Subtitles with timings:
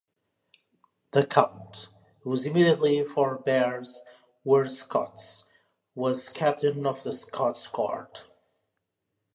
[1.11, 1.89] The Count,
[2.23, 4.01] whose immediate forebears
[4.43, 5.47] were Scots,
[5.93, 8.23] was Captain of the Scots Guards.